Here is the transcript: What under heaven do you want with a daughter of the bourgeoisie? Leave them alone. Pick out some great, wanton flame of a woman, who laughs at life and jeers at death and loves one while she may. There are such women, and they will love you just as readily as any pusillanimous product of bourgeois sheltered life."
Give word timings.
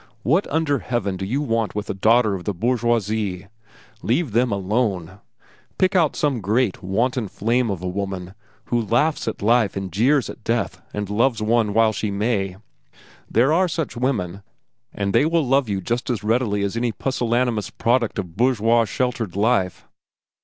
What 0.23 0.47
under 0.51 0.79
heaven 0.79 1.15
do 1.15 1.25
you 1.27 1.41
want 1.43 1.75
with 1.75 1.87
a 1.87 1.93
daughter 1.93 2.33
of 2.33 2.43
the 2.45 2.55
bourgeoisie? 2.55 3.45
Leave 4.01 4.31
them 4.31 4.51
alone. 4.51 5.19
Pick 5.77 5.95
out 5.95 6.15
some 6.15 6.41
great, 6.41 6.81
wanton 6.81 7.27
flame 7.27 7.69
of 7.69 7.83
a 7.83 7.87
woman, 7.87 8.33
who 8.65 8.81
laughs 8.81 9.27
at 9.27 9.43
life 9.43 9.77
and 9.77 9.91
jeers 9.93 10.27
at 10.27 10.43
death 10.43 10.81
and 10.91 11.07
loves 11.07 11.39
one 11.43 11.71
while 11.75 11.93
she 11.93 12.09
may. 12.09 12.55
There 13.29 13.53
are 13.53 13.67
such 13.67 13.95
women, 13.95 14.41
and 14.91 15.13
they 15.13 15.27
will 15.27 15.45
love 15.45 15.69
you 15.69 15.81
just 15.81 16.09
as 16.09 16.23
readily 16.23 16.63
as 16.63 16.75
any 16.75 16.91
pusillanimous 16.91 17.69
product 17.69 18.17
of 18.17 18.35
bourgeois 18.35 18.85
sheltered 18.85 19.35
life." 19.35 19.87